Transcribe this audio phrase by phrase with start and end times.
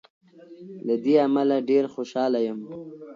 [0.87, 2.59] له دې امله ډېر خوشاله یم.